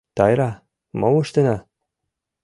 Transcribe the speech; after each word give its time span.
Тайра, 0.17 0.51
мом 0.99 1.13
ыштена? 1.23 1.57